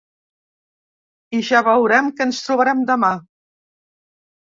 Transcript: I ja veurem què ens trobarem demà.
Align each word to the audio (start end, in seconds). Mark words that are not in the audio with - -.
I 1.39 1.41
ja 1.49 1.61
veurem 1.67 2.09
què 2.21 2.27
ens 2.29 2.39
trobarem 2.47 2.81
demà. 2.93 3.13